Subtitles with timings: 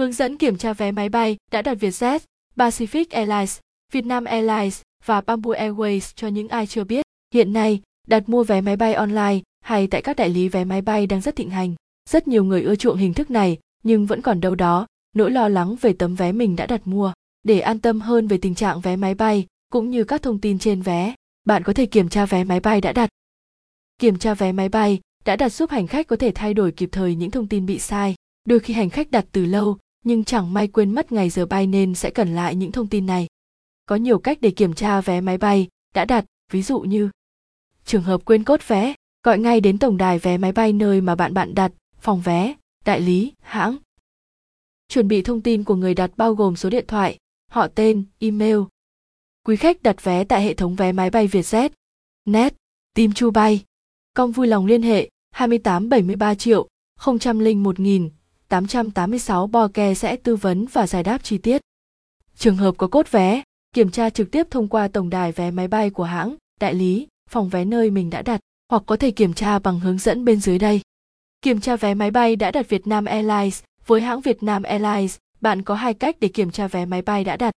[0.00, 2.18] Hướng dẫn kiểm tra vé máy bay đã đặt Vietjet,
[2.56, 3.58] Pacific Airlines,
[3.92, 7.06] Vietnam Airlines và Bamboo Airways cho những ai chưa biết.
[7.34, 10.82] Hiện nay, đặt mua vé máy bay online hay tại các đại lý vé máy
[10.82, 11.74] bay đang rất thịnh hành.
[12.08, 14.86] Rất nhiều người ưa chuộng hình thức này, nhưng vẫn còn đâu đó
[15.16, 17.12] nỗi lo lắng về tấm vé mình đã đặt mua.
[17.42, 20.58] Để an tâm hơn về tình trạng vé máy bay cũng như các thông tin
[20.58, 21.14] trên vé,
[21.44, 23.10] bạn có thể kiểm tra vé máy bay đã đặt.
[23.98, 26.88] Kiểm tra vé máy bay đã đặt giúp hành khách có thể thay đổi kịp
[26.92, 28.14] thời những thông tin bị sai.
[28.44, 31.66] Đôi khi hành khách đặt từ lâu nhưng chẳng may quên mất ngày giờ bay
[31.66, 33.26] nên sẽ cần lại những thông tin này.
[33.86, 37.10] Có nhiều cách để kiểm tra vé máy bay đã đặt, ví dụ như
[37.84, 38.94] trường hợp quên cốt vé,
[39.24, 42.54] gọi ngay đến tổng đài vé máy bay nơi mà bạn bạn đặt, phòng vé,
[42.84, 43.76] đại lý, hãng.
[44.88, 47.18] Chuẩn bị thông tin của người đặt bao gồm số điện thoại,
[47.50, 48.58] họ tên, email.
[49.46, 51.68] Quý khách đặt vé tại hệ thống vé máy bay Vietjet,
[52.24, 52.54] Net,
[52.94, 53.64] Tim Chu Bay.
[54.14, 56.68] Công vui lòng liên hệ 2873 triệu
[57.06, 58.10] 001 nghìn
[58.50, 61.60] 886 bò kè sẽ tư vấn và giải đáp chi tiết.
[62.36, 63.42] Trường hợp có cốt vé,
[63.74, 67.06] kiểm tra trực tiếp thông qua tổng đài vé máy bay của hãng, đại lý,
[67.30, 70.40] phòng vé nơi mình đã đặt, hoặc có thể kiểm tra bằng hướng dẫn bên
[70.40, 70.80] dưới đây.
[71.42, 73.62] Kiểm tra vé máy bay đã đặt Vietnam Airlines.
[73.86, 77.36] Với hãng Vietnam Airlines, bạn có hai cách để kiểm tra vé máy bay đã
[77.36, 77.54] đặt.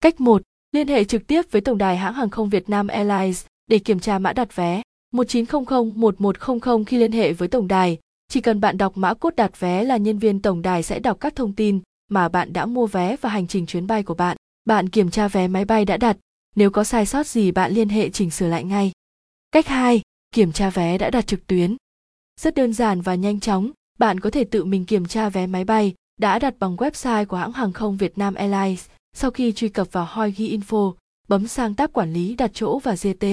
[0.00, 0.42] Cách 1.
[0.72, 4.18] Liên hệ trực tiếp với tổng đài hãng hàng không Vietnam Airlines để kiểm tra
[4.18, 4.82] mã đặt vé.
[5.14, 7.98] 1900-1100 khi liên hệ với tổng đài,
[8.30, 11.16] chỉ cần bạn đọc mã cốt đặt vé là nhân viên tổng đài sẽ đọc
[11.20, 14.36] các thông tin mà bạn đã mua vé và hành trình chuyến bay của bạn.
[14.64, 16.16] Bạn kiểm tra vé máy bay đã đặt,
[16.56, 18.92] nếu có sai sót gì bạn liên hệ chỉnh sửa lại ngay.
[19.52, 20.00] Cách 2.
[20.34, 21.76] Kiểm tra vé đã đặt trực tuyến.
[22.40, 25.64] Rất đơn giản và nhanh chóng, bạn có thể tự mình kiểm tra vé máy
[25.64, 28.86] bay đã đặt bằng website của hãng hàng không Việt Nam Airlines.
[29.12, 30.94] Sau khi truy cập vào Hoigi Info,
[31.28, 33.24] bấm sang tab quản lý đặt chỗ và GT,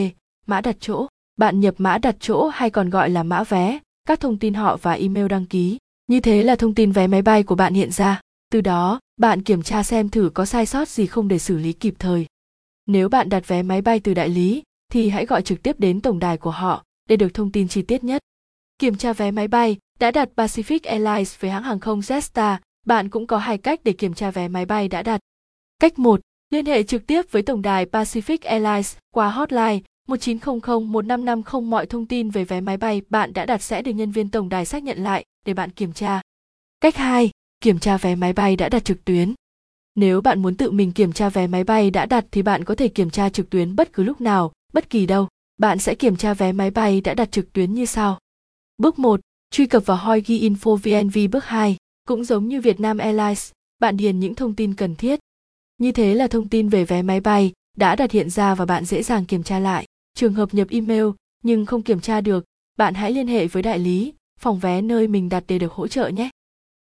[0.45, 1.07] mã đặt chỗ.
[1.37, 4.77] Bạn nhập mã đặt chỗ hay còn gọi là mã vé, các thông tin họ
[4.77, 5.77] và email đăng ký.
[6.07, 8.21] Như thế là thông tin vé máy bay của bạn hiện ra.
[8.51, 11.73] Từ đó, bạn kiểm tra xem thử có sai sót gì không để xử lý
[11.73, 12.25] kịp thời.
[12.85, 16.01] Nếu bạn đặt vé máy bay từ đại lý, thì hãy gọi trực tiếp đến
[16.01, 18.21] tổng đài của họ để được thông tin chi tiết nhất.
[18.79, 23.09] Kiểm tra vé máy bay đã đặt Pacific Airlines với hãng hàng không Jetstar, bạn
[23.09, 25.19] cũng có hai cách để kiểm tra vé máy bay đã đặt.
[25.79, 26.21] Cách 1.
[26.49, 32.29] Liên hệ trực tiếp với tổng đài Pacific Airlines qua hotline 1900-1550 mọi thông tin
[32.29, 35.03] về vé máy bay bạn đã đặt sẽ được nhân viên tổng đài xác nhận
[35.03, 36.21] lại để bạn kiểm tra.
[36.81, 37.29] Cách 2.
[37.61, 39.33] Kiểm tra vé máy bay đã đặt trực tuyến.
[39.95, 42.75] Nếu bạn muốn tự mình kiểm tra vé máy bay đã đặt thì bạn có
[42.75, 45.27] thể kiểm tra trực tuyến bất cứ lúc nào, bất kỳ đâu.
[45.57, 48.19] Bạn sẽ kiểm tra vé máy bay đã đặt trực tuyến như sau.
[48.77, 49.19] Bước 1.
[49.51, 51.77] Truy cập vào Hoigi Info VNV bước 2.
[52.07, 55.19] Cũng giống như Vietnam Airlines, bạn điền những thông tin cần thiết.
[55.77, 58.85] Như thế là thông tin về vé máy bay đã đặt hiện ra và bạn
[58.85, 59.85] dễ dàng kiểm tra lại.
[60.17, 61.05] Trường hợp nhập email
[61.43, 62.45] nhưng không kiểm tra được,
[62.77, 65.87] bạn hãy liên hệ với đại lý, phòng vé nơi mình đặt để được hỗ
[65.87, 66.29] trợ nhé.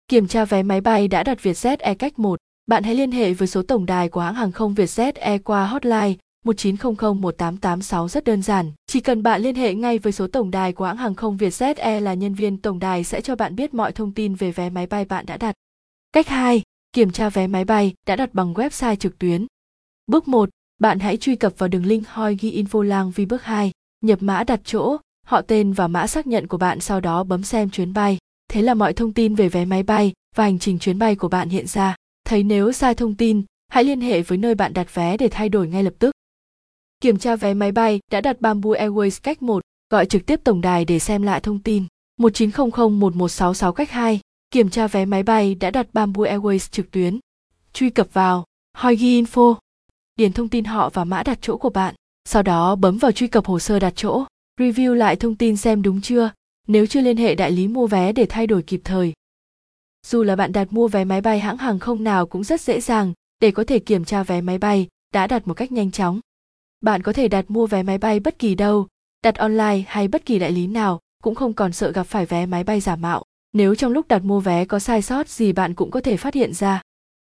[0.08, 3.34] Kiểm tra vé máy bay đã đặt Vietjet Air cách 1, bạn hãy liên hệ
[3.34, 6.14] với số tổng đài của hãng hàng không Vietjet Air qua hotline
[6.46, 8.72] 19001886 rất đơn giản.
[8.88, 11.76] Chỉ cần bạn liên hệ ngay với số tổng đài của hãng hàng không Vietjet
[11.78, 14.70] Air là nhân viên tổng đài sẽ cho bạn biết mọi thông tin về vé
[14.70, 15.56] máy bay bạn đã đặt.
[16.12, 16.62] Cách 2.
[16.94, 19.46] Kiểm tra vé máy bay đã đặt bằng website trực tuyến.
[20.08, 20.50] Bước 1.
[20.86, 24.20] Bạn hãy truy cập vào đường link Hoi ghi info lang vi bước 2, nhập
[24.22, 24.98] mã đặt chỗ,
[25.28, 28.18] họ tên và mã xác nhận của bạn sau đó bấm xem chuyến bay.
[28.50, 31.28] Thế là mọi thông tin về vé máy bay và hành trình chuyến bay của
[31.28, 31.96] bạn hiện ra.
[32.26, 35.50] Thấy nếu sai thông tin, hãy liên hệ với nơi bạn đặt vé để thay
[35.50, 36.12] đổi ngay lập tức.
[37.02, 40.62] Kiểm tra vé máy bay đã đặt Bamboo Airways cách 1, gọi trực tiếp tổng
[40.62, 41.86] đài để xem lại thông tin.
[42.22, 44.20] 1900-1166 cách 2,
[44.52, 47.20] kiểm tra vé máy bay đã đặt Bamboo Airways trực tuyến.
[47.74, 48.46] Truy cập vào
[48.78, 49.56] Hoigi Info,
[50.16, 51.96] điền thông tin họ và mã đặt chỗ của bạn.
[52.26, 54.26] Sau đó bấm vào truy cập hồ sơ đặt chỗ,
[54.60, 56.32] review lại thông tin xem đúng chưa,
[56.68, 59.14] nếu chưa liên hệ đại lý mua vé để thay đổi kịp thời.
[60.08, 62.82] Dù là bạn đặt mua vé máy bay hãng hàng không nào cũng rất dễ
[62.82, 66.20] dàng để có thể kiểm tra vé máy bay đã đặt một cách nhanh chóng.
[66.82, 68.88] Bạn có thể đặt mua vé máy bay bất kỳ đâu,
[69.24, 72.46] đặt online hay bất kỳ đại lý nào, cũng không còn sợ gặp phải vé
[72.46, 73.24] máy bay giả mạo.
[73.54, 76.34] Nếu trong lúc đặt mua vé có sai sót gì bạn cũng có thể phát
[76.34, 76.82] hiện ra.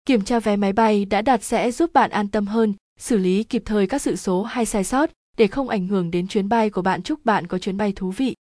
[0.09, 3.43] Kiểm tra vé máy bay đã đặt sẽ giúp bạn an tâm hơn, xử lý
[3.43, 6.69] kịp thời các sự số hay sai sót để không ảnh hưởng đến chuyến bay
[6.69, 7.01] của bạn.
[7.01, 8.35] Chúc bạn có chuyến bay thú vị.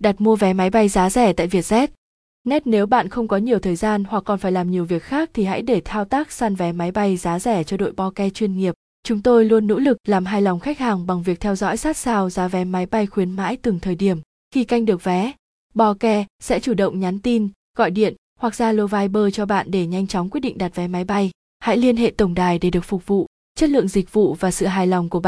[0.00, 1.88] Đặt mua vé máy bay giá rẻ tại Vietjet.
[2.44, 5.30] Net nếu bạn không có nhiều thời gian hoặc còn phải làm nhiều việc khác
[5.34, 8.30] thì hãy để thao tác săn vé máy bay giá rẻ cho đội bo ke
[8.30, 8.74] chuyên nghiệp.
[9.04, 11.96] Chúng tôi luôn nỗ lực làm hài lòng khách hàng bằng việc theo dõi sát
[11.96, 14.18] sao giá vé máy bay khuyến mãi từng thời điểm.
[14.54, 15.32] Khi canh được vé,
[15.74, 18.14] bo ke sẽ chủ động nhắn tin, gọi điện
[18.44, 21.30] hoặc Zalo Viber cho bạn để nhanh chóng quyết định đặt vé máy bay.
[21.60, 23.26] Hãy liên hệ tổng đài để được phục vụ.
[23.58, 25.22] Chất lượng dịch vụ và sự hài lòng của bạn